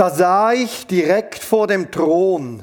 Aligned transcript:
Da 0.00 0.08
sah 0.08 0.54
ich 0.54 0.86
direkt 0.86 1.44
vor 1.44 1.66
dem 1.66 1.90
Thron, 1.90 2.62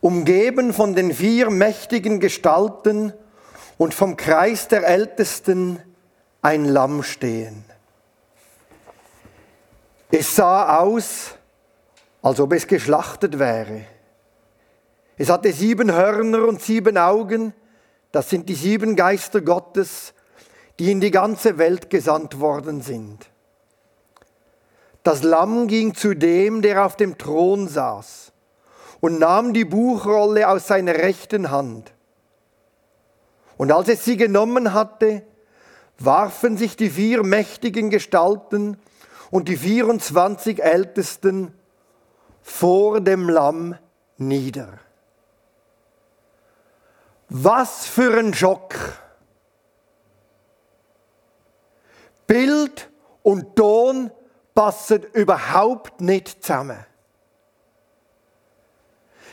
umgeben 0.00 0.72
von 0.72 0.94
den 0.94 1.12
vier 1.12 1.50
mächtigen 1.50 2.18
Gestalten 2.18 3.12
und 3.76 3.92
vom 3.92 4.16
Kreis 4.16 4.66
der 4.66 4.88
Ältesten, 4.88 5.82
ein 6.40 6.64
Lamm 6.64 7.02
stehen. 7.02 7.66
Es 10.10 10.34
sah 10.34 10.78
aus, 10.78 11.34
als 12.22 12.40
ob 12.40 12.54
es 12.54 12.66
geschlachtet 12.66 13.38
wäre. 13.38 13.82
Es 15.18 15.28
hatte 15.28 15.52
sieben 15.52 15.92
Hörner 15.92 16.48
und 16.48 16.62
sieben 16.62 16.96
Augen, 16.96 17.52
das 18.12 18.30
sind 18.30 18.48
die 18.48 18.54
sieben 18.54 18.96
Geister 18.96 19.42
Gottes, 19.42 20.14
die 20.78 20.90
in 20.90 21.02
die 21.02 21.10
ganze 21.10 21.58
Welt 21.58 21.90
gesandt 21.90 22.40
worden 22.40 22.80
sind. 22.80 23.28
Das 25.04 25.22
Lamm 25.22 25.68
ging 25.68 25.94
zu 25.94 26.14
dem, 26.14 26.62
der 26.62 26.86
auf 26.86 26.96
dem 26.96 27.18
Thron 27.18 27.68
saß, 27.68 28.32
und 29.00 29.18
nahm 29.18 29.52
die 29.52 29.66
Buchrolle 29.66 30.48
aus 30.48 30.66
seiner 30.66 30.94
rechten 30.94 31.50
Hand. 31.50 31.92
Und 33.58 33.70
als 33.70 33.88
es 33.88 34.04
sie 34.04 34.16
genommen 34.16 34.72
hatte, 34.72 35.22
warfen 35.98 36.56
sich 36.56 36.76
die 36.76 36.88
vier 36.88 37.22
mächtigen 37.22 37.90
Gestalten 37.90 38.78
und 39.30 39.48
die 39.48 39.58
24 39.58 40.62
Ältesten 40.62 41.52
vor 42.40 43.02
dem 43.02 43.28
Lamm 43.28 43.76
nieder. 44.16 44.78
Was 47.28 47.86
für 47.86 48.18
ein 48.18 48.32
Schock! 48.32 48.74
Bild 52.26 52.90
und 53.22 53.54
Ton 53.54 54.10
passen 54.54 55.02
überhaupt 55.12 56.00
nicht 56.00 56.42
zusammen. 56.42 56.84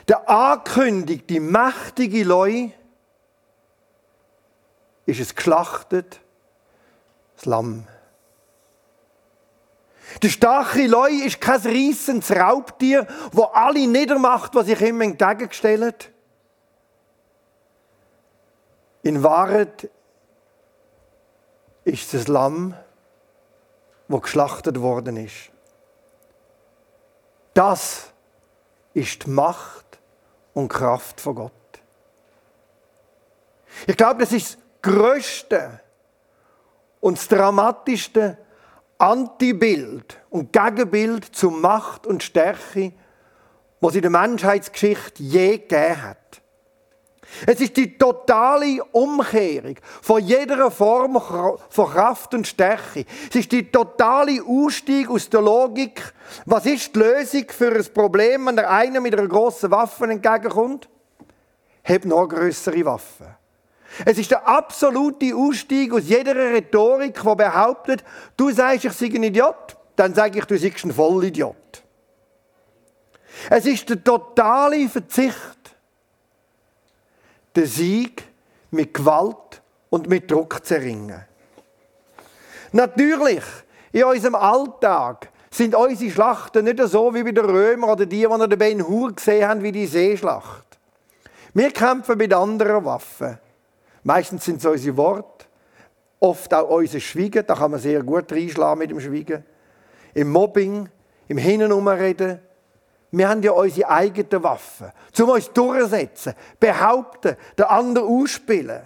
Der 0.07 0.27
ankündigte 0.29 1.39
mächtige 1.39 2.23
Leu 2.23 2.69
ist 5.05 5.19
es 5.19 5.35
geschlachtet, 5.35 6.19
das 7.35 7.45
Lamm. 7.45 7.87
Der 10.21 10.29
starke 10.29 10.87
Leu 10.87 11.09
ist 11.09 11.39
kein 11.39 11.61
reissendes 11.61 12.31
Raubtier, 12.31 13.07
wo 13.31 13.43
alle 13.43 13.87
niedermacht, 13.87 14.55
was 14.55 14.65
sich 14.65 14.81
ihm 14.81 15.01
entgegengestellt. 15.01 16.11
In 19.03 19.23
Wahrheit 19.23 19.89
ist 21.83 22.13
es 22.13 22.27
Lamm, 22.27 22.75
wo 24.11 24.19
geschlachtet 24.19 24.79
worden 24.79 25.17
ist. 25.17 25.51
Das 27.53 28.11
ist 28.93 29.25
die 29.25 29.29
Macht 29.29 29.99
und 30.53 30.69
Kraft 30.69 31.21
von 31.21 31.35
Gott. 31.35 31.51
Ich 33.87 33.97
glaube, 33.97 34.19
das 34.19 34.31
ist 34.31 34.55
das 34.55 34.61
größte 34.81 35.79
und 36.99 37.17
das 37.17 37.27
dramatischste 37.27 38.37
Antibild 38.97 40.19
und 40.29 40.53
Gegenbild 40.53 41.25
zu 41.25 41.49
Macht 41.49 42.05
und 42.05 42.23
Stärke, 42.23 42.93
was 43.79 43.95
in 43.95 44.01
der 44.01 44.11
Menschheitsgeschichte 44.11 45.23
je 45.23 45.57
gegeben 45.57 46.01
hat. 46.03 46.40
Es 47.45 47.59
ist 47.61 47.77
die 47.77 47.97
totale 47.97 48.83
Umkehrung 48.91 49.75
von 50.01 50.23
jeder 50.23 50.69
Form 50.69 51.21
von 51.69 51.89
Kraft 51.89 52.33
und 52.33 52.47
Stärke. 52.47 53.05
Es 53.29 53.35
ist 53.35 53.51
die 53.51 53.71
totale 53.71 54.43
Ausstieg 54.43 55.09
aus 55.09 55.29
der 55.29 55.41
Logik. 55.41 56.13
Was 56.45 56.65
ist 56.65 56.95
die 56.95 56.99
Lösung 56.99 57.45
für 57.49 57.75
ein 57.75 57.93
Problem, 57.93 58.47
wenn 58.47 58.57
der 58.57 58.69
eine 58.69 58.99
mit 58.99 59.17
einer 59.17 59.27
grossen 59.27 59.71
Waffe 59.71 60.05
entgegenkommt? 60.05 60.89
Heb 61.83 62.05
noch 62.05 62.27
größere 62.27 62.85
Waffen. 62.85 63.27
Es 64.05 64.17
ist 64.17 64.31
der 64.31 64.47
absolute 64.47 65.35
Ausstieg 65.35 65.93
aus 65.93 66.03
jeder 66.07 66.35
Rhetorik, 66.35 67.19
die 67.21 67.35
behauptet, 67.35 68.03
du 68.37 68.51
sagst, 68.51 68.85
ich 68.85 68.93
sei 68.93 69.07
ein 69.07 69.23
Idiot, 69.23 69.77
dann 69.95 70.13
sage 70.13 70.39
ich, 70.39 70.45
du 70.45 70.57
seist 70.57 70.85
ein 70.85 70.93
Vollidiot. 70.93 71.55
Es 73.49 73.65
ist 73.65 73.89
der 73.89 74.03
totale 74.03 74.87
Verzicht 74.87 75.60
den 77.55 77.65
Sieg 77.65 78.23
mit 78.71 78.93
Gewalt 78.93 79.61
und 79.89 80.07
mit 80.07 80.29
Druck 80.29 80.65
zu 80.65 80.75
erringen. 80.75 81.25
Natürlich, 82.71 83.43
in 83.91 84.05
unserem 84.05 84.35
Alltag 84.35 85.29
sind 85.49 85.75
unsere 85.75 86.11
Schlachten 86.11 86.63
nicht 86.63 86.79
so 86.79 87.13
wie 87.13 87.23
bei 87.23 87.31
den 87.31 87.45
Römern 87.45 87.89
oder 87.89 88.05
die, 88.05 88.25
die 88.25 88.47
den 88.47 88.59
Ben 88.59 88.87
Hur 88.87 89.13
gesehen 89.13 89.47
haben, 89.47 89.61
wie 89.63 89.71
die 89.73 89.85
Seeschlacht. 89.85 90.79
Wir 91.53 91.71
kämpfen 91.71 92.17
mit 92.17 92.33
anderen 92.33 92.85
Waffen. 92.85 93.37
Meistens 94.03 94.45
sind 94.45 94.59
es 94.59 94.65
unsere 94.65 94.95
Worte, 94.95 95.45
oft 96.21 96.53
auch 96.53 96.69
unser 96.69 97.01
Schweigen, 97.01 97.45
da 97.45 97.55
kann 97.55 97.71
man 97.71 97.79
sehr 97.79 98.01
gut 98.01 98.31
reinschlagen 98.31 98.79
mit 98.79 98.91
dem 98.91 99.01
Schweigen. 99.01 99.43
Im 100.13 100.31
Mobbing, 100.31 100.87
im 101.27 101.37
Hinenumreden, 101.37 102.39
wir 103.11 103.27
haben 103.27 103.43
ja 103.43 103.51
unsere 103.51 103.89
eigenen 103.89 104.43
Waffen, 104.43 104.91
zum 105.11 105.29
uns 105.29 105.51
durchsetzen, 105.51 106.33
behaupten, 106.59 107.35
den 107.57 107.65
anderen 107.65 108.07
ausspielen. 108.07 108.81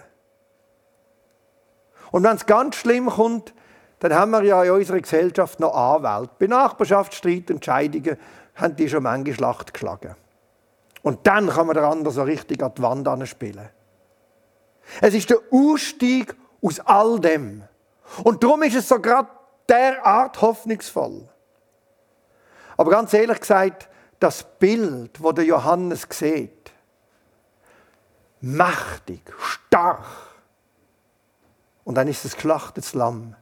Und 2.11 2.23
wenn 2.23 2.35
es 2.35 2.45
ganz 2.45 2.75
schlimm 2.75 3.07
kommt, 3.07 3.53
dann 3.99 4.13
haben 4.13 4.31
wir 4.31 4.43
ja 4.43 4.63
in 4.63 4.71
unserer 4.71 4.99
Gesellschaft 4.99 5.59
noch 5.59 5.73
Anwälte. 5.73 6.33
Bei 6.39 6.47
Nachbarschaftsstreit, 6.47 7.49
Entscheidungen 7.49 8.17
haben 8.55 8.75
die 8.75 8.89
schon 8.89 9.03
manche 9.03 9.33
Schlacht 9.33 9.73
geschlagen. 9.73 10.15
Und 11.01 11.27
dann 11.27 11.49
kann 11.49 11.67
man 11.67 11.75
den 11.75 11.83
anderen 11.83 12.15
so 12.15 12.23
richtig 12.23 12.63
an 12.63 12.73
die 12.75 12.81
Wand 12.81 13.07
anspielen. 13.07 13.69
Es 15.01 15.13
ist 15.13 15.29
der 15.29 15.37
Ausstieg 15.51 16.35
aus 16.61 16.79
all 16.79 17.19
dem. 17.19 17.63
Und 18.23 18.43
darum 18.43 18.63
ist 18.63 18.75
es 18.75 18.87
so 18.87 18.99
gerade 18.99 19.29
derart 19.69 20.41
hoffnungsvoll. 20.41 21.27
Aber 22.77 22.91
ganz 22.91 23.13
ehrlich 23.13 23.39
gesagt, 23.39 23.87
das 24.25 24.43
Bild, 24.57 25.21
wo 25.21 25.31
der 25.31 25.45
Johannes 25.45 26.07
sieht, 26.09 26.71
mächtig, 28.41 29.21
stark, 29.39 30.03
und 31.83 31.93
dann 31.93 32.07
ist 32.07 32.25
es 32.25 32.33
geschlachtetes 32.33 32.95
Lamm. 32.95 33.35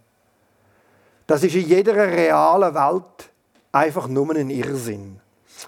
Das 1.25 1.41
ist 1.41 1.55
in 1.55 1.66
jeder 1.66 1.95
realen 1.95 2.75
Welt 2.75 3.31
einfach 3.71 4.09
nur 4.09 4.35
ein 4.35 4.49
Irrsinn. 4.49 5.21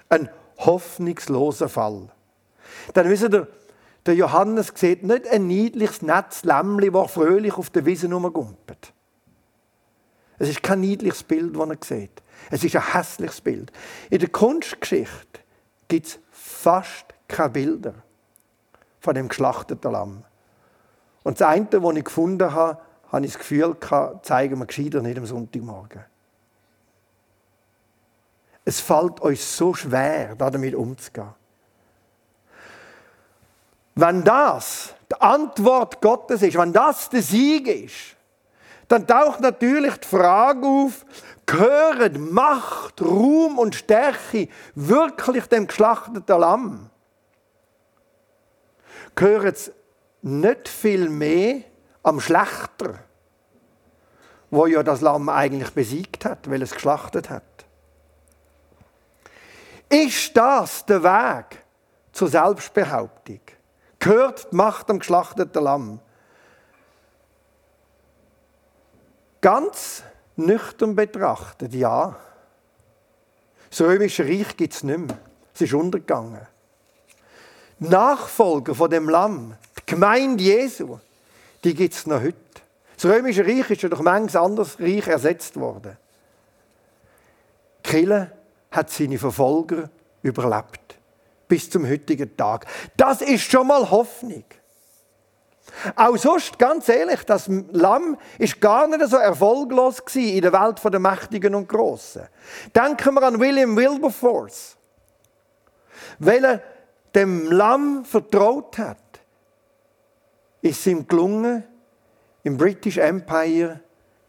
Ein 0.09 0.29
hoffnungsloser 0.57 1.69
Fall. 1.69 2.09
Dann 2.93 3.09
wisst 3.09 3.23
ihr, 3.23 3.47
der 4.05 4.15
Johannes 4.15 4.73
sieht 4.75 5.03
nicht 5.03 5.29
ein 5.29 5.47
niedliches, 5.47 6.01
nettes 6.01 6.43
Lämmli, 6.43 6.91
das 6.91 7.11
fröhlich 7.13 7.53
auf 7.53 7.69
der 7.69 7.85
Wiese 7.85 8.11
rumgumpelt. 8.11 8.91
Es 10.39 10.49
ist 10.49 10.61
kein 10.61 10.81
niedliches 10.81 11.23
Bild, 11.23 11.55
das 11.55 11.69
er 11.69 11.77
sieht. 11.81 12.21
Es 12.51 12.63
ist 12.63 12.75
ein 12.75 12.93
hässliches 12.93 13.41
Bild. 13.41 13.71
In 14.09 14.19
der 14.19 14.29
Kunstgeschichte 14.29 15.39
gibt 15.87 16.07
es 16.07 16.19
fast 16.31 17.05
keine 17.27 17.49
Bilder 17.49 17.93
von 18.99 19.15
dem 19.15 19.27
geschlachteten 19.27 19.91
Lamm. 19.91 20.23
Und 21.23 21.39
das 21.39 21.47
eine, 21.47 21.65
das 21.65 21.95
ich 21.95 22.03
gefunden 22.03 22.51
habe, 22.53 22.79
habe 23.11 23.25
ich 23.25 23.33
das 23.33 23.39
Gefühl, 23.39 23.75
zeigen 24.21 24.59
wir 24.59 24.65
gescheiter 24.65 25.01
nicht 25.01 25.17
am 25.17 25.25
Sonntagmorgen. 25.25 26.03
Es 28.63 28.79
fällt 28.79 29.21
euch 29.21 29.43
so 29.43 29.73
schwer, 29.73 30.35
damit 30.35 30.75
umzugehen. 30.75 31.33
Wenn 33.93 34.23
das 34.23 34.93
die 35.09 35.21
Antwort 35.21 36.01
Gottes 36.01 36.41
ist, 36.41 36.57
wenn 36.57 36.73
das 36.73 37.09
der 37.09 37.21
Sieg 37.21 37.67
ist, 37.67 38.14
dann 38.87 39.07
taucht 39.07 39.41
natürlich 39.41 39.97
die 39.97 40.07
Frage 40.07 40.65
auf, 40.65 41.05
gehören 41.45 42.31
Macht, 42.31 43.01
Ruhm 43.01 43.57
und 43.57 43.75
Stärke 43.75 44.47
wirklich 44.75 45.45
dem 45.47 45.67
geschlachteten 45.67 46.39
Lamm? 46.39 46.89
Gehören 49.15 49.47
es 49.47 49.71
nicht 50.21 50.67
viel 50.67 51.09
mehr 51.09 51.61
am 52.03 52.19
Schlechter, 52.19 52.99
wo 54.51 54.65
ja 54.65 54.83
das 54.83 55.01
Lamm 55.01 55.29
eigentlich 55.29 55.71
besiegt 55.71 56.25
hat, 56.25 56.49
weil 56.49 56.61
es 56.61 56.71
geschlachtet 56.71 57.29
hat? 57.29 57.43
Ist 59.89 60.35
das 60.35 60.85
der 60.85 61.03
Weg 61.03 61.63
zur 62.11 62.27
Selbstbehauptung? 62.27 63.39
Gehört 63.99 64.51
die 64.51 64.55
Macht 64.55 64.89
am 64.89 64.99
geschlachteten 64.99 65.63
Lamm? 65.63 65.99
Ganz 69.45 70.01
nüchtern 70.37 70.95
betrachtet, 70.95 71.71
ja. 71.75 72.15
Das 73.69 73.79
römische 73.79 74.25
Reich 74.25 74.57
gibt 74.57 74.73
es 74.73 74.81
nicht 74.81 74.97
mehr. 74.97 75.19
Es 75.53 75.61
ist 75.61 75.73
untergegangen. 75.75 76.47
Nachfolger 77.77 78.73
von 78.73 78.89
dem 78.89 79.07
Lamm, 79.07 79.55
die 79.77 79.85
Gemeinde 79.85 80.43
Jesu, 80.43 80.97
die 81.63 81.75
gibt 81.75 81.93
es 81.93 82.07
noch 82.07 82.23
heute. 82.23 82.35
Das 82.95 83.05
römische 83.05 83.45
Reich 83.45 83.69
ist 83.69 83.83
ja 83.83 83.89
durch 83.89 84.01
manches 84.01 84.35
anderes 84.35 84.79
Reich 84.79 85.05
ersetzt 85.05 85.59
worden. 85.59 85.95
Kirche 87.83 88.31
hat 88.71 88.89
seine 88.89 89.19
Verfolger 89.19 89.91
überlebt. 90.23 90.97
Bis 91.47 91.69
zum 91.69 91.87
heutigen 91.87 92.35
Tag. 92.35 92.65
Das 92.97 93.21
ist 93.21 93.43
schon 93.43 93.67
mal 93.67 93.91
Hoffnung. 93.91 94.43
Auch 95.95 96.17
sonst, 96.17 96.57
ganz 96.57 96.87
ehrlich, 96.89 97.23
das 97.23 97.49
Lamm 97.71 98.17
ist 98.37 98.61
gar 98.61 98.87
nicht 98.87 99.05
so 99.07 99.17
erfolglos 99.17 99.99
in 100.15 100.41
der 100.41 100.53
Welt 100.53 100.81
der 100.83 100.99
Mächtigen 100.99 101.55
und 101.55 101.67
Großen. 101.67 102.27
Denken 102.73 103.15
wir 103.15 103.23
an 103.23 103.39
William 103.39 103.75
Wilberforce. 103.75 104.77
Weil 106.19 106.45
er 106.45 106.63
dem 107.13 107.51
Lamm 107.51 108.05
vertraut 108.05 108.77
hat, 108.77 108.97
ist 110.61 110.79
es 110.79 110.87
ihm 110.87 111.07
gelungen, 111.07 111.63
im 112.43 112.57
British 112.57 112.97
Empire 112.97 113.79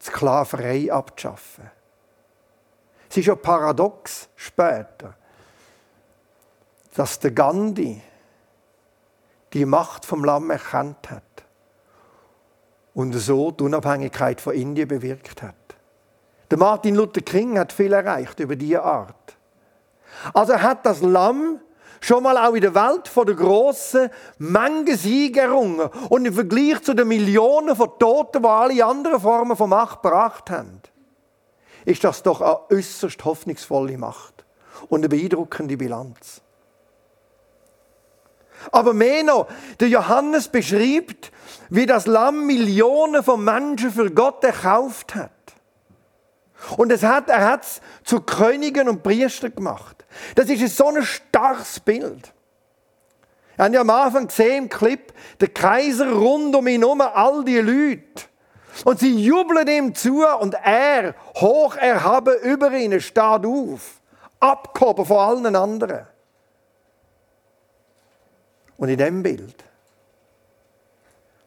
die 0.01 0.07
Sklaverei 0.07 0.93
abzuschaffen. 0.93 1.71
Es 3.09 3.17
ist 3.17 3.27
ja 3.27 3.35
paradox 3.35 4.29
später, 4.37 5.15
dass 6.95 7.19
der 7.19 7.31
Gandhi 7.31 8.03
die 9.53 9.65
Macht 9.65 10.05
vom 10.05 10.25
Lamm 10.25 10.51
erkannt 10.51 11.11
hat 11.11 11.23
und 12.95 13.13
so 13.13 13.51
die 13.51 13.65
Unabhängigkeit 13.65 14.41
von 14.41 14.55
Indien 14.55 14.89
bewirkt 14.89 15.43
hat. 15.43 15.55
Der 16.51 16.59
Martin 16.59 16.95
Luther 16.95 17.21
King 17.21 17.59
hat 17.59 17.73
viel 17.73 17.93
erreicht 17.93 18.41
über 18.41 18.57
diese 18.57 18.83
Art. 18.83 19.37
Also 20.33 20.55
hat 20.61 20.87
das 20.87 21.03
Lamm 21.03 21.61
schon 22.01 22.23
mal 22.23 22.37
auch 22.39 22.55
in 22.55 22.61
der 22.61 22.75
Welt 22.75 23.09
von 23.09 23.27
der 23.27 23.35
grossen 23.35 24.11
Menge 24.39 24.97
Siege 24.97 25.41
errungen 25.41 25.91
und 26.09 26.25
im 26.25 26.35
Vergleich 26.35 26.83
zu 26.83 26.95
den 26.95 27.09
Millionen 27.09 27.75
von 27.75 27.91
Toten, 27.99 28.43
die 28.43 28.49
alle 28.49 28.85
anderen 28.85 29.21
Formen 29.21 29.57
von 29.57 29.71
Macht 29.71 30.03
gebracht 30.03 30.51
haben, 30.51 30.81
ist 31.85 32.05
das 32.05 32.23
doch 32.23 32.41
eine 32.41 32.71
äußerst 32.71 33.25
hoffnungsvolle 33.25 33.99
Macht 33.99 34.45
und 34.89 35.01
eine 35.01 35.09
beeindruckende 35.09 35.77
Bilanz. 35.77 36.43
Aber 38.73 38.93
mehr 38.93 39.23
noch, 39.23 39.49
der 39.81 39.89
Johannes 39.89 40.49
beschreibt, 40.49 41.33
wie 41.69 41.87
das 41.87 42.07
Lamm 42.07 42.47
Millionen 42.47 43.23
von 43.23 43.43
Menschen 43.45 43.91
für 43.91 44.11
Gott 44.11 44.43
erkauft 44.45 45.15
hat. 45.15 45.31
Und 46.77 46.91
es 46.91 47.03
hat, 47.03 47.29
er 47.29 47.45
hat 47.45 47.63
es 47.63 47.81
zu 48.05 48.21
Königen 48.21 48.89
und 48.89 49.03
Priestern 49.03 49.55
gemacht. 49.55 50.05
Das 50.35 50.49
ist 50.49 50.77
so 50.77 50.89
ein 50.89 51.03
starkes 51.03 51.81
Bild. 51.81 52.33
Wir 53.57 53.65
haben 53.65 53.75
ja 53.75 53.81
am 53.81 53.91
Anfang 53.91 54.29
gesehen 54.29 54.65
im 54.65 54.69
Clip, 54.69 55.13
der 55.41 55.49
Kaiser 55.49 56.13
rund 56.13 56.55
um 56.55 56.67
ihn 56.67 56.83
herum, 56.83 57.01
all 57.01 57.45
die 57.45 57.59
Leute. 57.59 58.25
Und 58.85 59.01
sie 59.01 59.15
jubeln 59.17 59.67
ihm 59.69 59.95
zu 59.95 60.27
und 60.27 60.55
er, 60.63 61.15
hoch 61.37 61.77
erhaben 61.77 62.35
über 62.43 62.71
ihnen, 62.73 63.01
steht 63.01 63.47
auf. 63.47 64.01
Abgehoben 64.41 65.07
von 65.07 65.17
allen 65.17 65.57
anderen. 65.57 66.07
Und 68.77 68.89
in 68.89 68.99
dem 68.99 69.23
Bild 69.23 69.65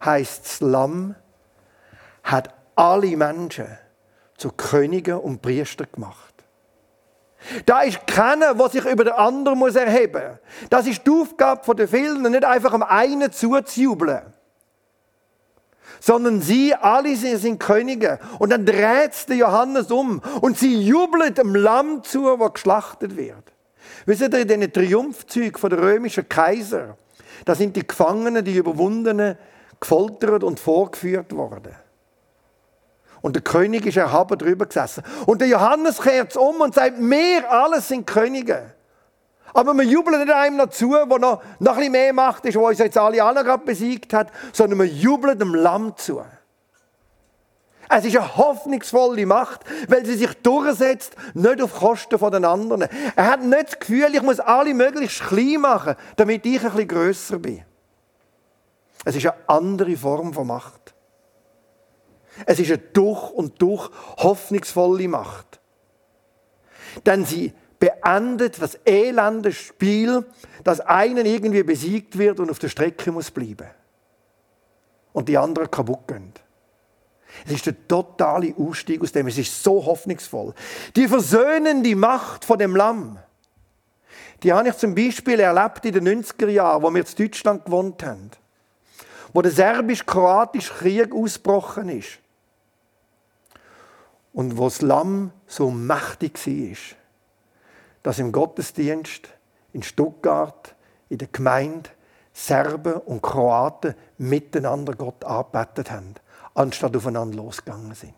heißt 0.03 0.45
das 0.45 0.59
Lamm 0.61 1.15
hat 2.23 2.53
alle 2.75 3.15
Menschen 3.17 3.67
zu 4.37 4.51
Königen 4.51 5.19
und 5.19 5.41
Priester 5.41 5.85
gemacht. 5.85 6.33
Da 7.65 7.81
ist 7.81 8.05
keiner, 8.05 8.53
der 8.53 8.69
sich 8.69 8.85
über 8.85 9.03
den 9.03 9.13
anderen 9.13 9.57
muss 9.57 9.75
erheben 9.75 10.21
muss. 10.21 10.69
Das 10.69 10.87
ist 10.87 11.05
die 11.05 11.11
Aufgabe 11.11 11.75
der 11.75 11.87
vielen, 11.87 12.21
nicht 12.31 12.45
einfach 12.45 12.73
am 12.73 12.83
einen 12.83 13.31
zuzujubeln. 13.31 14.21
Sondern 16.01 16.41
sie, 16.41 16.73
alle 16.73 17.15
sie 17.15 17.35
sind 17.37 17.59
Könige. 17.59 18.19
Und 18.39 18.51
dann 18.51 18.65
dreht 18.65 19.27
der 19.27 19.37
Johannes 19.37 19.91
um 19.91 20.21
und 20.41 20.57
sie 20.57 20.81
jubeln 20.81 21.33
dem 21.33 21.55
Lamm 21.55 22.03
zu, 22.03 22.37
das 22.37 22.53
geschlachtet 22.53 23.17
wird. 23.17 23.43
Wisst 24.05 24.21
ihr, 24.21 24.33
in 24.33 24.47
diesen 24.47 24.73
Triumphzügen 24.73 25.69
der 25.69 25.81
römischen 25.81 26.27
Kaiser, 26.27 26.97
da 27.45 27.55
sind 27.55 27.75
die 27.75 27.87
Gefangenen, 27.87 28.43
die 28.43 28.55
Überwundenen, 28.55 29.37
gefoltert 29.79 30.43
und 30.43 30.59
vorgeführt 30.59 31.35
worden. 31.35 31.75
Und 33.21 33.35
der 33.35 33.43
König 33.43 33.85
ist 33.85 33.97
erhaben 33.97 34.37
drüber 34.37 34.65
gesessen. 34.65 35.03
Und 35.25 35.41
der 35.41 35.47
Johannes 35.47 36.01
kehrt 36.01 36.35
um 36.37 36.61
und 36.61 36.75
sagt, 36.75 36.99
wir 36.99 37.51
alles 37.51 37.87
sind 37.87 38.07
Könige. 38.07 38.73
Aber 39.53 39.73
wir 39.73 39.83
jubeln 39.83 40.23
nicht 40.23 40.33
einem 40.33 40.57
noch 40.57 40.69
zu, 40.69 40.91
der 40.91 41.05
noch, 41.05 41.41
noch 41.59 41.71
ein 41.73 41.77
bisschen 41.77 41.91
mehr 41.91 42.13
Macht 42.13 42.45
ist, 42.45 42.55
der 42.55 42.61
uns 42.61 42.77
jetzt 42.77 42.97
alle 42.97 43.23
anderen 43.23 43.47
gerade 43.47 43.65
besiegt 43.65 44.13
hat, 44.13 44.31
sondern 44.53 44.79
wir 44.79 44.85
jubeln 44.85 45.37
dem 45.37 45.55
Lamm 45.55 45.97
zu. 45.97 46.21
Es 47.91 48.05
ist 48.05 48.15
eine 48.15 48.37
hoffnungsvolle 48.37 49.25
Macht, 49.25 49.61
weil 49.87 50.05
sie 50.05 50.15
sich 50.15 50.31
durchsetzt, 50.43 51.15
nicht 51.33 51.59
auf 51.59 51.73
Kosten 51.73 52.19
der 52.19 52.43
anderen. 52.49 52.87
Er 53.15 53.25
hat 53.25 53.43
nicht 53.43 53.69
das 53.69 53.79
Gefühl, 53.79 54.13
ich 54.13 54.21
muss 54.21 54.39
alle 54.39 54.75
möglichst 54.75 55.21
klein 55.21 55.61
machen, 55.61 55.95
damit 56.15 56.45
ich 56.45 56.63
ein 56.63 56.69
bisschen 56.69 56.87
grösser 56.87 57.39
bin. 57.39 57.63
Es 59.03 59.15
ist 59.15 59.25
eine 59.25 59.35
andere 59.47 59.97
Form 59.97 60.33
von 60.33 60.45
Macht. 60.45 60.93
Es 62.45 62.59
ist 62.59 62.69
eine 62.69 62.77
durch 62.77 63.31
und 63.31 63.59
durch 63.59 63.89
hoffnungsvolle 64.17 65.07
Macht. 65.07 65.59
Denn 67.07 67.25
sie 67.25 67.53
beendet 67.79 68.61
das 68.61 68.77
elende 68.85 69.51
Spiel, 69.51 70.25
dass 70.63 70.79
einen 70.79 71.25
irgendwie 71.25 71.63
besiegt 71.63 72.19
wird 72.19 72.39
und 72.39 72.51
auf 72.51 72.59
der 72.59 72.69
Strecke 72.69 73.11
muss 73.11 73.31
bleiben. 73.31 73.69
Und 75.11 75.27
die 75.27 75.37
anderen 75.39 75.71
kaputt 75.71 76.07
gehen. 76.07 76.33
Es 77.45 77.53
ist 77.53 77.65
der 77.65 77.87
totale 77.87 78.53
Ausstieg 78.57 79.01
aus 79.01 79.11
dem. 79.11 79.27
Es 79.27 79.37
ist 79.37 79.63
so 79.63 79.85
hoffnungsvoll. 79.85 80.53
Die 80.95 81.07
versöhnende 81.07 81.95
Macht 81.95 82.45
von 82.45 82.59
dem 82.59 82.75
Lamm, 82.75 83.19
die 84.43 84.53
habe 84.53 84.69
ich 84.69 84.77
zum 84.77 84.95
Beispiel 84.95 85.39
erlebt 85.39 85.85
in 85.85 85.93
den 85.93 86.23
90er 86.23 86.47
Jahren, 86.47 86.81
wo 86.81 86.89
wir 86.91 87.01
in 87.01 87.15
Deutschland 87.17 87.65
gewohnt 87.65 88.03
haben. 88.05 88.31
Wo 89.33 89.41
der 89.41 89.51
serbisch-kroatische 89.51 90.73
Krieg 90.73 91.13
ausgebrochen 91.13 91.89
ist. 91.89 92.19
Und 94.33 94.57
wo 94.57 94.65
das 94.65 94.81
Lamm 94.81 95.31
so 95.47 95.69
mächtig 95.69 96.39
war, 96.45 96.97
dass 98.03 98.19
im 98.19 98.31
Gottesdienst 98.31 99.27
in 99.73 99.83
Stuttgart, 99.83 100.73
in 101.09 101.17
der 101.17 101.27
Gemeinde, 101.27 101.89
Serben 102.31 102.93
und 102.93 103.21
Kroaten 103.21 103.95
miteinander 104.17 104.93
Gott 104.93 105.25
arbeitet 105.25 105.91
haben 105.91 106.15
anstatt 106.59 106.95
aufeinander 106.95 107.37
losgegangen 107.37 107.95
sind. 107.95 108.13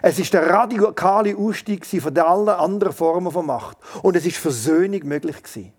Es 0.00 0.18
ist 0.18 0.32
der 0.32 0.48
radikale 0.48 1.36
Ausstieg 1.36 1.86
von 1.86 2.16
allen 2.18 2.48
anderen 2.48 2.92
Formen 2.92 3.30
von 3.30 3.46
Macht. 3.46 3.76
Und 4.02 4.16
es 4.16 4.24
ist 4.24 4.38
Versöhnung 4.38 5.00
möglich 5.04 5.42
gewesen. 5.42 5.72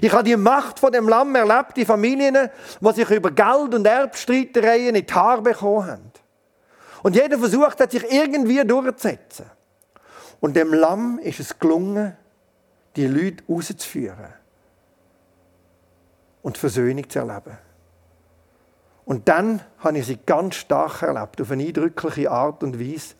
Ich 0.00 0.12
habe 0.12 0.24
die 0.24 0.36
Macht 0.36 0.80
von 0.80 0.92
dem 0.92 1.08
Lamm 1.08 1.34
erlebt, 1.34 1.76
die 1.76 1.84
Familien, 1.84 2.50
die 2.80 2.92
sich 2.92 3.10
über 3.10 3.30
Geld 3.30 3.74
und 3.74 3.86
Erbstreitereien 3.86 4.94
in 4.94 5.06
die 5.06 5.12
Haare 5.14 5.42
bekommen 5.42 5.86
haben. 5.86 6.12
Und 7.02 7.16
jeder 7.16 7.38
versucht 7.38 7.80
hat, 7.80 7.90
sich 7.90 8.04
irgendwie 8.10 8.64
durchzusetzen. 8.64 9.46
Und 10.40 10.56
dem 10.56 10.72
Lamm 10.74 11.18
ist 11.20 11.40
es 11.40 11.58
gelungen, 11.58 12.16
die 12.96 13.06
Leute 13.06 13.44
rauszuführen 13.48 14.34
und 16.42 16.58
Versöhnung 16.58 17.08
zu 17.08 17.20
erleben. 17.20 17.58
Und 19.04 19.28
dann 19.28 19.60
habe 19.78 19.98
ich 19.98 20.06
sie 20.06 20.18
ganz 20.24 20.56
stark 20.56 21.02
erlebt, 21.02 21.40
auf 21.40 21.50
eine 21.50 21.64
eindrückliche 21.64 22.30
Art 22.30 22.62
und 22.62 22.78
Weise, 22.78 23.14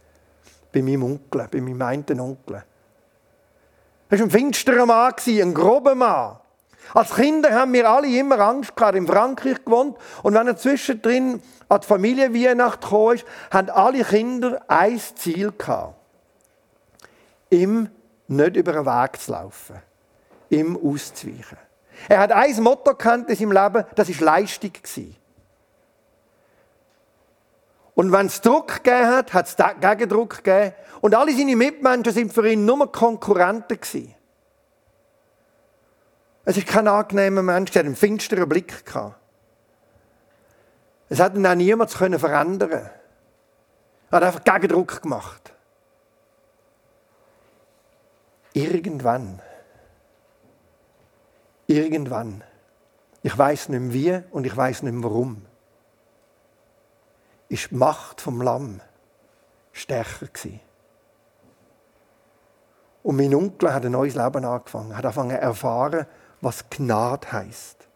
bei 0.73 0.83
meinem 0.83 1.03
Onkel, 1.03 1.49
bei 1.51 1.61
meinem 1.61 1.83
einen 1.83 2.21
Onkel. 2.21 2.63
Er 4.09 4.19
war 4.19 4.27
ein 4.27 4.31
finsterer 4.31 4.87
Mann, 4.87 5.15
ein 5.27 5.55
grober 5.55 5.95
Mann. 5.95 6.37
Als 6.95 7.15
Kinder 7.15 7.53
haben 7.53 7.73
wir 7.73 7.89
alle 7.89 8.09
immer 8.09 8.39
Angst 8.41 8.77
gehabt, 8.77 8.97
in 8.97 9.07
Frankreich 9.07 9.65
gewohnt. 9.65 9.97
Und 10.23 10.35
wenn 10.35 10.47
er 10.47 10.57
zwischendrin 10.57 11.41
an 11.69 11.81
die 11.81 11.87
Familie 11.87 12.35
Weihnacht 12.35 12.83
kam, 12.83 13.17
haben 13.51 13.71
alle 13.71 14.05
Kinder 14.05 14.61
ein 14.69 15.01
Ziel 15.17 15.53
gehabt. 15.57 15.95
Ihm 17.51 17.89
nicht 18.29 18.57
über 18.57 18.73
den 18.73 18.87
Weg 18.87 19.21
zu 19.21 19.33
laufen. 19.33 19.77
Ihm 20.51 20.77
auszuweichen. 20.77 21.59
Er 22.09 22.19
hat 22.19 22.33
ein 22.33 22.63
Motto 22.63 22.95
kennt 22.95 23.29
in 23.31 23.37
seinem 23.37 23.53
Leben, 23.53 23.85
das 23.95 24.21
war 24.21 24.27
Leistung. 24.27 24.73
Und 27.95 28.11
wenn 28.13 28.27
es 28.27 28.41
Druck 28.41 28.83
gegeben 28.83 29.07
hat, 29.07 29.35
hat 29.35 29.47
es 29.47 29.57
Gegendruck 29.81 30.43
gegeben. 30.43 30.75
Und 31.01 31.15
alle 31.15 31.37
seine 31.37 31.57
Mitmenschen 31.57 32.13
sind 32.13 32.33
für 32.33 32.49
ihn 32.49 32.65
nur 32.65 32.91
Konkurrenten 32.91 33.81
gewesen. 33.81 34.15
Es 36.45 36.57
ist 36.57 36.67
kein 36.67 36.89
angenehmer 36.89 37.43
Mensch, 37.43 37.71
der 37.71 37.85
einen 37.85 37.97
finsteren 37.97 38.49
Blick 38.49 38.85
gehabt. 38.85 39.17
Es 41.09 41.21
hat 41.21 41.35
ihn 41.35 41.47
auch 41.47 41.55
niemand 41.55 41.91
verändern 41.91 42.71
Er 42.71 42.91
hat 44.11 44.23
einfach 44.23 44.43
Gegendruck 44.43 45.03
gemacht. 45.03 45.53
Irgendwann, 48.55 49.41
irgendwann, 51.67 52.45
ich 53.23 53.37
weiß 53.37 53.71
nicht 53.71 53.81
mehr 53.81 53.93
wie 53.93 54.23
und 54.31 54.47
ich 54.47 54.55
weiß 54.55 54.83
nicht 54.83 54.93
mehr 54.93 55.05
warum, 55.05 55.47
ist 57.53 57.71
die 57.71 57.75
Macht 57.75 58.21
vom 58.23 58.41
Lamm 58.41 58.81
stärker 59.73 60.27
gewesen. 60.27 60.61
Und 63.03 63.17
mein 63.17 63.35
Onkel 63.35 63.75
hat 63.75 63.85
ein 63.85 63.93
neues 63.93 64.15
Leben 64.15 64.45
angefangen, 64.45 64.97
hat 64.97 65.05
angefangen 65.05 65.37
zu 65.37 65.43
erfahren, 65.43 66.07
was 66.41 66.71
Gnade 66.71 67.31
heisst. 67.31 67.89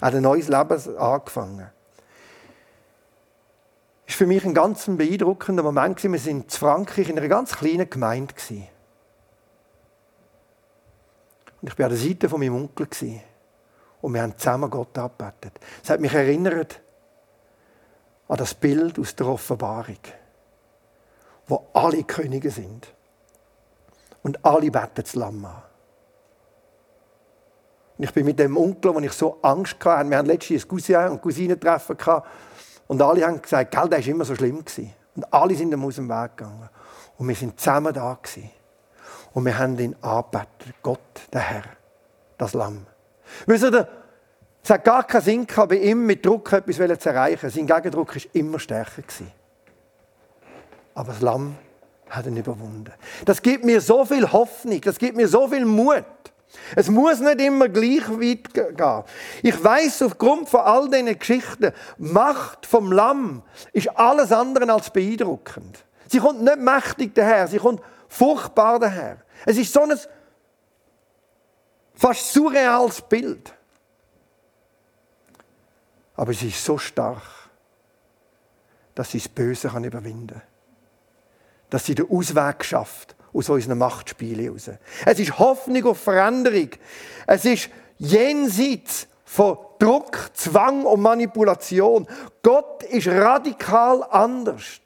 Er 0.00 0.06
hat 0.06 0.14
ein 0.14 0.22
neues 0.22 0.48
Leben 0.48 0.98
angefangen. 0.98 1.70
Das 4.06 4.14
war 4.14 4.18
für 4.18 4.26
mich 4.26 4.44
ein 4.44 4.54
ganz 4.54 4.86
beeindruckender 4.86 5.62
Moment. 5.62 6.02
Wir 6.02 6.10
waren 6.10 6.26
in 6.26 6.48
Frankreich 6.48 7.08
in 7.08 7.18
einer 7.18 7.28
ganz 7.28 7.56
kleinen 7.56 7.88
Gemeinde. 7.88 8.34
Und 11.60 11.68
ich 11.68 11.78
war 11.78 11.86
an 11.86 11.90
der 11.90 11.98
Seite 11.98 12.28
von 12.28 12.38
meinem 12.38 12.54
Onkel. 12.54 12.88
Und 14.00 14.14
wir 14.14 14.22
haben 14.22 14.38
zusammen 14.38 14.70
Gott 14.70 14.96
angebetet. 14.96 15.58
Es 15.82 15.90
hat 15.90 16.00
mich 16.00 16.14
erinnert 16.14 16.80
an 18.30 18.36
das 18.36 18.54
Bild 18.54 18.96
aus 19.00 19.16
der 19.16 19.26
Offenbarung, 19.26 19.98
wo 21.48 21.66
alle 21.72 22.04
Könige 22.04 22.52
sind. 22.52 22.86
Und 24.22 24.44
alle 24.44 24.70
beten 24.70 24.90
das 24.94 25.16
Lamm 25.16 25.44
an. 25.44 25.62
Und 27.98 28.04
ich 28.04 28.14
bin 28.14 28.24
mit 28.24 28.38
dem 28.38 28.56
Onkel, 28.56 28.94
wo 28.94 29.00
ich 29.00 29.12
so 29.12 29.38
Angst 29.42 29.84
hatte, 29.84 30.08
wir 30.08 30.18
hatten 30.18 30.28
letztens 30.28 30.62
ein 30.62 30.68
Cousin 30.68 31.08
und 31.08 31.22
Cousinentreffen 31.22 31.96
und 32.86 33.02
alle 33.02 33.26
haben 33.26 33.42
gesagt, 33.42 33.72
gell, 33.72 33.88
der 33.88 33.98
war 33.98 34.06
immer 34.06 34.24
so 34.24 34.36
schlimm. 34.36 34.64
Und 35.16 35.34
alle 35.34 35.54
sind 35.56 35.72
ihm 35.72 35.84
aus 35.84 35.96
dem 35.96 36.08
Weg 36.08 36.36
gegangen. 36.36 36.68
Und 37.18 37.26
wir 37.26 37.34
sind 37.34 37.58
zusammen 37.58 37.92
da 37.92 38.16
gewesen. 38.22 38.50
Und 39.32 39.44
wir 39.44 39.58
haben 39.58 39.76
ihn 39.78 39.96
angebetet. 40.02 40.74
Gott, 40.82 41.00
der 41.32 41.40
Herr, 41.40 41.64
das 42.38 42.54
Lamm. 42.54 42.86
Wisst 43.46 43.64
ihr, 43.64 43.88
es 44.62 44.70
hat 44.70 44.84
gar 44.84 45.04
keinen 45.06 45.22
Sinn 45.22 45.46
gehabt, 45.46 45.70
bei 45.70 45.76
ihm 45.76 46.06
mit 46.06 46.24
Druck 46.24 46.52
etwas 46.52 46.76
zu 46.76 47.08
erreichen. 47.08 47.50
Sein 47.50 47.66
Gegendruck 47.66 48.14
war 48.14 48.22
immer 48.32 48.58
stärker. 48.58 49.02
Aber 50.94 51.12
das 51.12 51.22
Lamm 51.22 51.56
hat 52.10 52.26
ihn 52.26 52.36
überwunden. 52.36 52.92
Das 53.24 53.40
gibt 53.40 53.64
mir 53.64 53.80
so 53.80 54.04
viel 54.04 54.30
Hoffnung, 54.30 54.80
das 54.80 54.98
gibt 54.98 55.16
mir 55.16 55.28
so 55.28 55.48
viel 55.48 55.64
Mut. 55.64 56.04
Es 56.74 56.90
muss 56.90 57.20
nicht 57.20 57.40
immer 57.40 57.68
gleich 57.68 58.08
weit 58.08 58.52
gehen. 58.52 59.04
Ich 59.42 59.62
weiß 59.62 60.02
aufgrund 60.02 60.48
von 60.48 60.60
all 60.60 60.90
diesen 60.90 61.16
Geschichten, 61.16 61.72
Macht 61.96 62.66
vom 62.66 62.90
Lamm 62.90 63.42
ist 63.72 63.88
alles 63.96 64.32
andere 64.32 64.70
als 64.72 64.90
beeindruckend. 64.90 65.84
Sie 66.08 66.18
kommt 66.18 66.42
nicht 66.42 66.58
mächtig 66.58 67.14
daher, 67.14 67.46
sie 67.46 67.58
kommt 67.58 67.80
furchtbar 68.08 68.80
daher. 68.80 69.18
Es 69.46 69.56
ist 69.56 69.72
so 69.72 69.82
ein 69.82 69.96
fast 71.94 72.32
surreales 72.32 73.00
Bild. 73.02 73.54
Aber 76.20 76.34
sie 76.34 76.48
ist 76.48 76.62
so 76.62 76.76
stark, 76.76 77.22
dass 78.94 79.10
sie 79.10 79.18
das 79.20 79.30
Böse 79.30 79.70
kann 79.70 79.84
überwinden 79.84 80.26
kann. 80.34 80.42
Dass 81.70 81.86
sie 81.86 81.94
den 81.94 82.10
Ausweg 82.10 82.62
schafft 82.62 83.16
aus 83.32 83.48
unseren 83.48 83.78
Machtspielen 83.78 84.44
heraus. 84.44 84.68
Es 85.06 85.18
ist 85.18 85.38
Hoffnung 85.38 85.86
auf 85.86 85.98
Veränderung. 85.98 86.68
Es 87.26 87.46
ist 87.46 87.70
jenseits 87.96 89.08
von 89.24 89.56
Druck, 89.78 90.30
Zwang 90.34 90.84
und 90.84 91.00
Manipulation. 91.00 92.06
Gott 92.42 92.82
ist 92.82 93.08
radikal 93.08 94.02
anders 94.10 94.80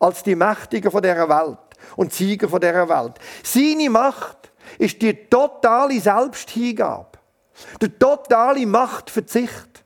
als 0.00 0.24
die 0.24 0.34
Mächtigen 0.34 0.90
von 0.90 1.02
dieser 1.02 1.28
Welt 1.28 1.58
und 1.94 2.12
Sieger 2.12 2.48
von 2.48 2.60
dieser 2.60 2.88
Welt. 2.88 3.14
Seine 3.44 3.90
Macht 3.90 4.50
ist 4.76 5.00
die 5.00 5.14
totale 5.28 6.00
Selbsthingabe, 6.00 7.16
der 7.80 7.96
totale 7.96 8.66
Machtverzicht. 8.66 9.84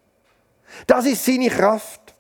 Das 0.87 1.07
ist 1.07 1.25
seine 1.25 1.49
Kraft. 1.49 2.15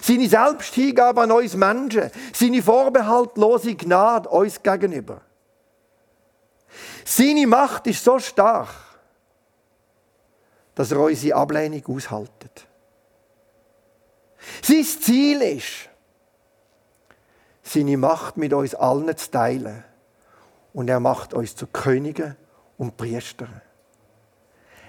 Seine 0.00 0.28
Selbsthingabe 0.28 1.22
an 1.22 1.32
uns 1.32 1.54
Menschen. 1.54 2.10
Seine 2.32 2.62
vorbehaltlose 2.62 3.74
Gnade 3.74 4.28
uns 4.28 4.62
gegenüber. 4.62 5.20
Seine 7.04 7.46
Macht 7.46 7.86
ist 7.86 8.04
so 8.04 8.18
stark, 8.18 8.68
dass 10.74 10.92
er 10.92 11.00
unsere 11.00 11.36
Ablehnung 11.36 11.82
aushaltet. 11.86 12.66
Sein 14.62 14.84
Ziel 14.84 15.42
ist, 15.42 15.88
seine 17.62 17.96
Macht 17.96 18.36
mit 18.36 18.52
uns 18.52 18.74
allen 18.74 19.16
zu 19.16 19.30
teilen. 19.30 19.84
Und 20.72 20.88
er 20.90 21.00
macht 21.00 21.32
uns 21.32 21.56
zu 21.56 21.66
Königen 21.66 22.36
und 22.76 22.96
Priestern. 22.96 23.62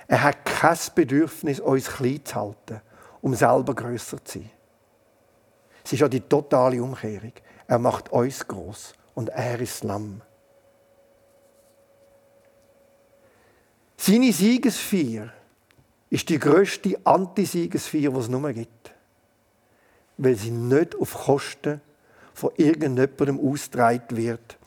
Er 0.08 0.24
hat 0.24 0.46
kein 0.46 0.78
Bedürfnis, 0.96 1.60
uns 1.60 1.88
klein 1.88 2.24
zu 2.24 2.36
halten, 2.36 2.82
um 3.22 3.36
selber 3.36 3.76
größer 3.76 4.24
zu 4.24 4.40
sein. 4.40 4.50
Es 5.84 5.94
ist 5.94 6.00
ja 6.00 6.08
die 6.08 6.22
totale 6.22 6.82
Umkehrung. 6.82 7.34
Er 7.68 7.80
macht 7.80 8.10
uns 8.12 8.46
groß 8.48 8.94
und 9.16 9.30
er 9.30 9.60
ist 9.60 9.84
Lamm. 9.84 10.22
Seine 13.98 14.32
Siegesfeier 14.32 15.34
ist 16.10 16.30
die 16.30 16.40
grösste 16.40 16.98
Antisiegesfeier, 17.04 18.12
die 18.12 18.20
es 18.20 18.30
nur 18.30 18.54
gibt. 18.54 18.94
Weil 20.18 20.36
sie 20.36 20.52
nicht 20.52 20.96
auf 20.96 21.14
Kosten 21.14 21.82
von 22.34 22.52
irgendjemandem 22.56 23.40
ausgetragen 23.40 24.16
wird, 24.16 24.58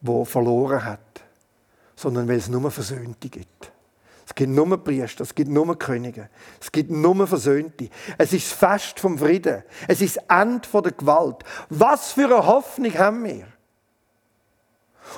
der 0.00 0.24
verloren 0.24 0.84
hat, 0.84 1.24
sondern 1.94 2.26
weil 2.26 2.38
es 2.38 2.48
nur 2.48 2.70
Versöhnte 2.70 3.28
gibt. 3.28 3.70
Gibt 4.36 4.52
nur 4.52 4.84
Priester, 4.84 5.22
es 5.22 5.34
gibt 5.34 5.50
nur 5.50 5.78
Könige, 5.78 6.28
es 6.60 6.70
gibt 6.70 6.90
nur 6.90 7.26
Versöhnte. 7.26 7.88
Es 8.18 8.34
ist 8.34 8.52
das 8.52 8.58
Fest 8.58 9.00
vom 9.00 9.18
Frieden. 9.18 9.62
Es 9.88 10.02
ist 10.02 10.18
das 10.18 10.24
Ende 10.28 10.68
der 10.82 10.92
Gewalt. 10.92 11.42
Was 11.70 12.12
für 12.12 12.26
eine 12.26 12.46
Hoffnung 12.46 12.92
haben 12.98 13.24
wir? 13.24 13.46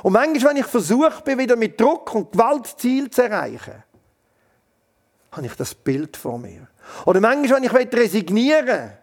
Und 0.05 0.13
manchmal, 0.13 0.53
wenn 0.53 0.61
ich 0.61 0.67
versuche, 0.67 1.21
bin, 1.25 1.37
wieder 1.37 1.57
mit 1.57 1.81
Druck 1.81 2.15
und 2.15 2.31
Gewalt 2.31 2.67
Ziel 2.79 3.11
zu 3.11 3.25
erreichen, 3.25 3.83
habe 5.33 5.47
ich 5.47 5.55
das 5.55 5.75
Bild 5.75 6.17
vor 6.17 6.39
mir. 6.39 6.69
Oder 7.05 7.21
manchmal, 7.21 7.61
wenn 7.61 7.65
ich 7.65 7.93
resignieren 7.93 8.67
will, 8.67 8.99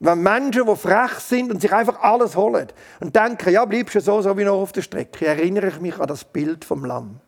wenn 0.00 0.22
Menschen, 0.22 0.66
die 0.66 0.76
frech 0.76 1.12
sind 1.12 1.50
und 1.50 1.62
sich 1.62 1.72
einfach 1.72 1.98
alles 2.02 2.36
holen 2.36 2.68
und 3.00 3.16
denken, 3.16 3.50
ja, 3.54 3.64
bleibst 3.64 3.94
du 3.94 4.00
so, 4.00 4.20
so 4.20 4.36
wie 4.36 4.44
noch 4.44 4.60
auf 4.60 4.72
der 4.72 4.82
Strecke, 4.82 5.26
erinnere 5.26 5.68
ich 5.68 5.80
mich 5.80 5.98
an 5.98 6.08
das 6.08 6.24
Bild 6.24 6.66
vom 6.66 6.84
Lamm. 6.84 7.20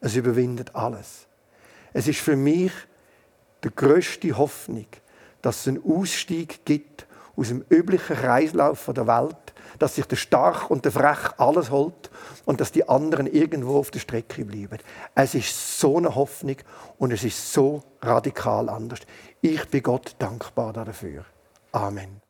Es 0.00 0.16
überwindet 0.16 0.74
alles. 0.74 1.26
Es 1.92 2.08
ist 2.08 2.20
für 2.20 2.36
mich 2.36 2.72
die 3.64 3.74
größte 3.74 4.36
Hoffnung, 4.36 4.86
dass 5.42 5.60
es 5.60 5.68
einen 5.68 5.82
Ausstieg 5.84 6.64
gibt 6.64 7.06
aus 7.36 7.48
dem 7.48 7.64
üblichen 7.68 8.16
Kreislauf 8.16 8.90
der 8.94 9.06
Welt, 9.06 9.36
dass 9.78 9.94
sich 9.94 10.06
der 10.06 10.16
Stark 10.16 10.70
und 10.70 10.84
der 10.84 10.92
Frech 10.92 11.38
alles 11.38 11.70
holt 11.70 12.10
und 12.44 12.60
dass 12.60 12.72
die 12.72 12.88
anderen 12.88 13.26
irgendwo 13.26 13.78
auf 13.78 13.90
der 13.90 14.00
Strecke 14.00 14.44
bleiben. 14.44 14.78
Es 15.14 15.34
ist 15.34 15.78
so 15.78 15.96
eine 15.96 16.14
Hoffnung 16.14 16.56
und 16.98 17.12
es 17.12 17.24
ist 17.24 17.52
so 17.52 17.82
radikal 18.02 18.68
anders. 18.68 19.00
Ich 19.40 19.68
bin 19.68 19.82
Gott 19.82 20.16
dankbar 20.18 20.72
dafür. 20.72 21.24
Amen. 21.72 22.27